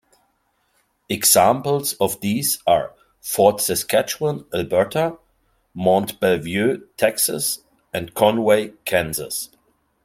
Examples 1.09 1.93
of 2.01 2.19
these 2.21 2.57
are 2.65 2.95
Fort 3.19 3.61
Saskatchewan, 3.61 4.45
Alberta; 4.51 5.19
Mont 5.75 6.19
Belvieu, 6.19 6.87
Texas; 6.97 7.59
and 7.93 8.11
Conway, 8.15 8.69
Kansas. 8.83 9.51